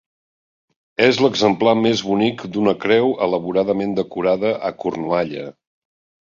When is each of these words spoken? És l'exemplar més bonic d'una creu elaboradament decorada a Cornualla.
És 1.07 1.17
l'exemplar 1.25 1.73
més 1.81 2.01
bonic 2.07 2.41
d'una 2.55 2.73
creu 2.85 3.13
elaboradament 3.27 3.95
decorada 4.01 4.55
a 4.71 4.73
Cornualla. 4.83 5.47